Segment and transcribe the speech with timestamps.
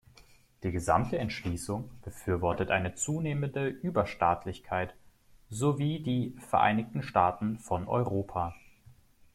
[0.63, 4.95] Die gesamte Entschließung befürwortet eine zunehmende Überstaatlichkeit
[5.51, 8.55] sowie die "Vereinigten Staaten von Europa".